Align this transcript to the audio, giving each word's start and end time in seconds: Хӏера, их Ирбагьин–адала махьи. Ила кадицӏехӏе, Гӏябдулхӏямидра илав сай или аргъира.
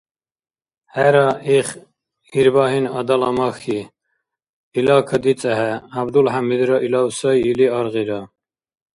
Хӏера, 0.93 1.27
их 1.57 1.67
Ирбагьин–адала 2.39 3.29
махьи. 3.37 3.79
Ила 4.77 4.95
кадицӏехӏе, 5.09 5.71
Гӏябдулхӏямидра 5.93 6.77
илав 6.85 7.07
сай 7.19 7.37
или 7.51 7.65
аргъира. 7.79 8.19